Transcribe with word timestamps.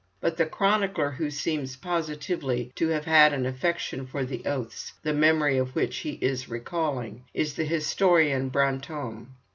But 0.19 0.35
the 0.35 0.47
chronicler 0.47 1.11
who 1.11 1.29
seems 1.29 1.75
positively 1.75 2.71
to 2.73 2.87
have 2.87 3.05
had 3.05 3.33
an 3.33 3.45
affection 3.45 4.07
for 4.07 4.25
the 4.25 4.43
oaths 4.47 4.93
the 5.03 5.13
memory 5.13 5.59
of 5.59 5.75
which 5.75 5.97
he 5.97 6.13
is 6.13 6.49
recalling, 6.49 7.25
is 7.35 7.53
the 7.53 7.65
historian 7.65 8.49
Brantôme. 8.49 9.27